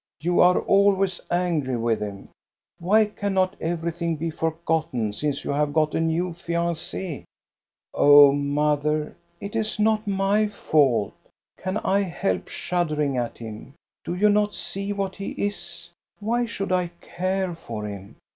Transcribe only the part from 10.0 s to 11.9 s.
my fault. Can